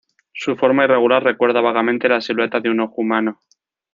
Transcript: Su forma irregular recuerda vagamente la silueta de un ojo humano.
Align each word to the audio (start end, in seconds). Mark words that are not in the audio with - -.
Su 0.33 0.55
forma 0.57 0.85
irregular 0.85 1.21
recuerda 1.23 1.61
vagamente 1.61 2.09
la 2.09 2.21
silueta 2.21 2.59
de 2.59 2.71
un 2.71 2.79
ojo 2.79 2.95
humano. 2.97 3.37